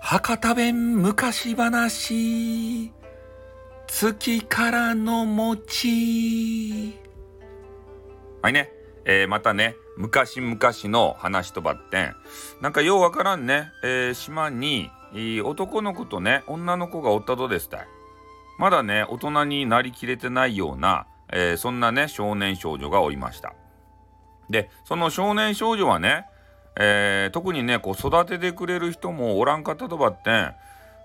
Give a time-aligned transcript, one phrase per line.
[0.00, 2.92] 博多弁昔話。
[3.88, 6.96] 月からの餅。
[8.40, 8.70] はいね、
[9.04, 12.14] えー、またね昔々の話とばってん。
[12.60, 14.90] なんかようわからんね、えー、島に
[15.44, 17.86] 男の子とね女の子がおったとですたい。
[18.60, 23.54] まだね大人になりきれてないような、えー、そんなね少年少女がおりました。
[24.50, 26.26] でその少年少女はね、
[26.76, 30.30] えー、特にねこう育ててくれる人もおらんかったとばって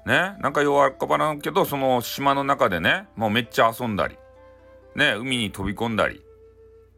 [0.05, 4.17] ねなんか弱っかばらんけどその島の中でねもうめっちゃ遊んだり
[4.95, 6.21] ね海に飛び込んだり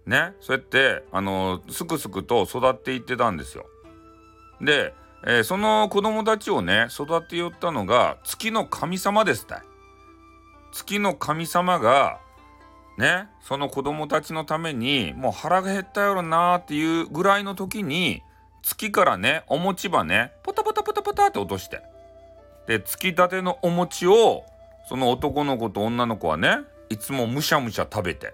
[0.06, 3.66] ねそうやってあのすくすくと育っていってたんですよ。
[4.62, 4.94] で、
[5.26, 9.64] えー、その子供たちをね育てよったのが月の神様ですた。
[10.72, 12.20] 月の神様が
[12.98, 13.28] ね。
[13.42, 18.22] その子供たちのためにもう腹が減ったやろなーっていうぐらいの時に
[18.64, 21.82] 月からねお餅ばねポタポタポタポタって落として。
[22.68, 24.44] でつきたてのお餅を
[24.90, 28.34] その男の子と女の子はねいつもむしゃむしゃ食べて。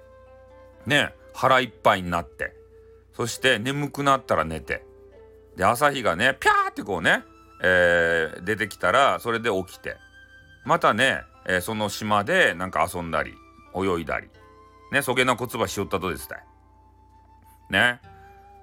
[0.85, 2.53] ね腹いっぱいになって。
[3.13, 4.85] そして眠くなったら寝て。
[5.57, 7.23] で朝日がねピャーってこうね、
[7.61, 9.97] えー、出てきたらそれで起きて。
[10.63, 13.33] またね、えー、その島でなんか遊んだり
[13.75, 14.29] 泳いだり。
[14.91, 16.43] ねそげな骨葉しよったとですたい。
[17.69, 17.99] ね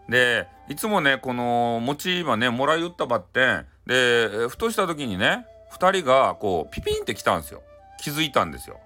[0.08, 7.62] でいつもねこの餅はねもらいよったばってでふとした時にね2人がこうピピンって来たんですよ
[8.00, 8.78] 気づいたんですよ。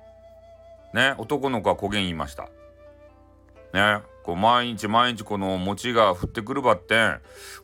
[0.95, 2.49] ね男の子はこげん言いました。
[3.73, 7.15] ねこう毎日毎日この餅が降ってくるばって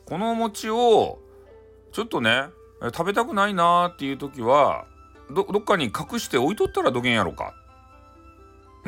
[0.05, 1.19] この餅を
[1.91, 2.45] ちょっとね
[2.81, 4.85] 食べたくないなーっていう時は
[5.31, 7.53] どっかに隠して置いとったらどげんやろか。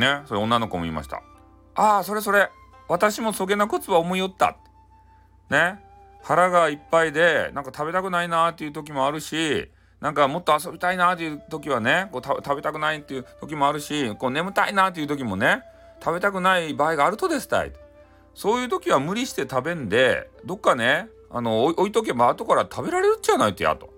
[0.01, 0.23] ね。
[0.25, 1.21] それ女の子も言いました。
[1.75, 2.49] ああそれそれ。
[2.89, 4.57] 私もそげなコツは思いよった。
[5.49, 5.79] ね。
[6.23, 15.63] 腹がいっぱいでなんか食べたくないなーっていう時もあるしなんかもっと遊びたいなっていう時はねこう食べたくないっていう時もあるしこう眠たいなっていう時もね
[16.03, 17.71] 食べたくない場合があるとですたい。
[18.33, 23.93] そういう時は無理して食べんでどっかねあの置いとけば後から食べられるっちゃないとやと。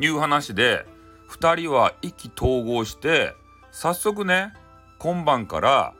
[0.00, 0.86] いう話で
[1.30, 3.34] 2人は意気投合して
[3.72, 4.52] 早速ね
[4.98, 5.94] 今晩から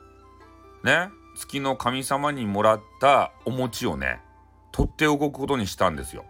[0.83, 4.19] ね月の神様にもらったお餅をね
[4.71, 6.25] 取っておくことにしたんですよ。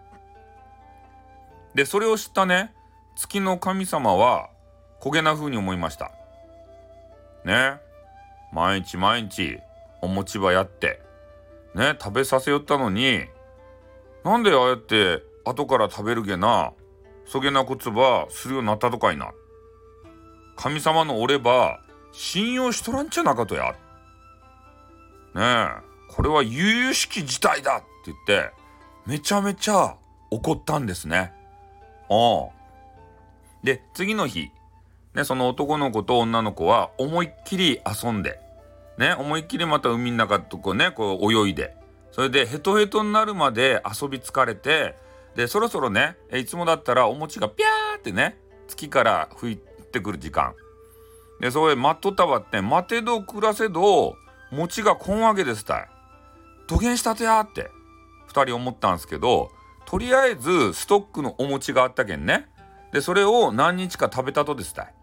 [1.74, 2.72] でそれを知ったね
[3.16, 4.50] 月の神様は
[5.00, 6.12] 焦げな風に思いました。
[7.44, 7.80] ね
[8.52, 9.58] 毎日毎日
[10.02, 11.00] お餅ばやって
[11.74, 13.24] ね食べさせよったのに
[14.24, 16.72] なんでああやって後から食べるげな
[17.26, 19.32] そげなこつばするようになったとかいな。
[20.56, 21.80] 神様のおれば
[22.12, 23.72] 信用しとらんちゃなかとや。
[23.72, 23.74] ね
[25.36, 25.66] え
[26.08, 28.50] これは悠々しき事態だって言って
[29.06, 29.96] めちゃめちゃ
[30.30, 31.32] 怒ったんですね。
[32.08, 32.50] ああ。
[33.62, 34.50] で次の日
[35.14, 38.38] ね、その男の子と女の子は思いっきり遊んで、
[38.98, 41.76] ね、思いっきりまた海の中とこうね、こう泳いで、
[42.12, 44.96] それでヘトヘトになるまで遊び疲れて、
[45.34, 48.38] で、そろそろね、いつもだったらお餅がピャーってね、
[48.68, 50.54] 月から吹いてくる時間。
[51.40, 54.16] で、それ待っとったわって、待てど暮らせど、
[54.50, 55.88] 餅がこんわけですたい。
[56.66, 57.70] 土下したてやって、
[58.26, 59.50] 二人思ったんですけど、
[59.86, 62.48] とりあえずストックのお餅があったけんね。
[62.92, 64.94] で、それを何日か食べたとですたい。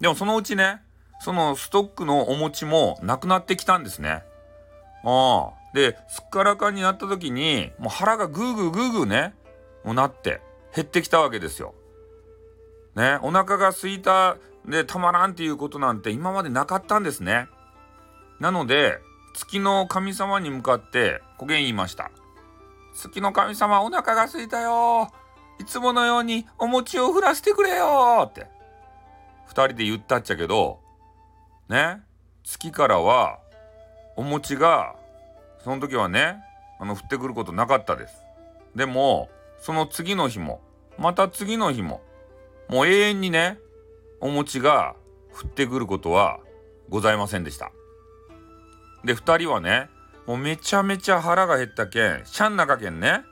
[0.00, 0.80] でもそのうちね、
[1.20, 4.22] そのストックのお餅もなくなってきたんですね。
[5.04, 5.66] ああ。
[5.74, 9.34] で、すっからかんになった時に、もう腹がグーグーグーグーね、
[9.84, 10.40] もうなって
[10.74, 11.74] 減ってきたわけですよ。
[12.94, 14.36] ね、お腹が空いた
[14.66, 17.48] でたまらんっていうことなんて今までなかったんですね。
[18.40, 18.98] なので、
[19.34, 22.10] 月の神様に向かってこげん言いました。
[22.94, 25.12] 月の神様お腹が空いたよ
[25.60, 28.56] いつものようにお餅を降らせてくれよって。
[29.48, 30.80] 2人で言ったっちゃけど
[31.68, 32.02] ね
[32.44, 33.38] 月からは
[34.16, 34.96] お餅が
[35.62, 36.36] その時はね
[36.78, 38.14] あの降ってくることなかったです
[38.74, 40.60] でもその次の日も
[40.98, 42.02] また次の日も
[42.68, 43.58] もう永遠にね
[44.20, 44.96] お餅が
[45.32, 46.40] 降ってくることは
[46.88, 47.72] ございませんでした
[49.04, 49.88] で2人はね
[50.26, 53.22] もうめちゃめちゃ腹が減ったけんシャン中けんね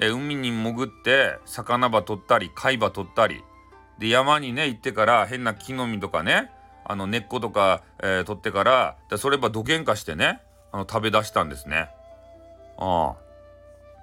[0.00, 3.42] え海に潜って魚ば取ったり貝ば取ったり
[3.98, 6.50] で山にね行ってから変な木の実とかね
[6.84, 10.40] あの根っことか、えー、取ってからでそればどげんかしてね
[10.70, 11.88] あの食べ出したんですね。
[12.78, 13.14] あ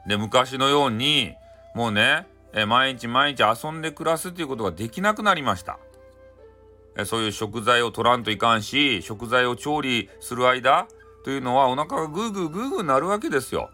[0.08, 1.34] で昔のように
[1.76, 5.80] もうね、えー、毎日毎日遊んで暮らすっていうことができなくなりました。
[7.06, 10.88] そういう食材を取らんといかんし食材を調理する間
[11.24, 13.72] というのはお腹がグーグーグーグーなるわけですよ。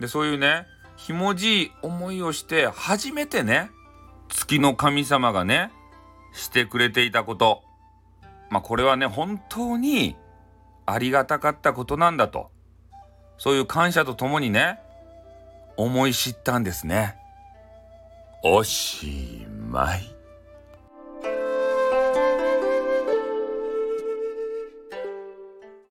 [0.00, 0.66] でそういうね
[0.96, 3.70] ひもじい思いをして初めてね
[4.28, 5.70] 月の神様がね
[6.32, 7.62] してくれていたこと。
[8.50, 10.16] まあこれはね本当に
[10.86, 12.50] ありがたかったことなんだと。
[13.38, 14.78] そういう感謝とともにね
[15.76, 17.16] 思い知ったんですね。
[18.42, 20.15] おしまい。